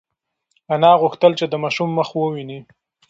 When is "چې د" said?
1.39-1.53